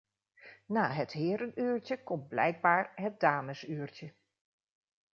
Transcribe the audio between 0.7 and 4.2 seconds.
het herenuurtje komt blijkbaar het damesuurtje.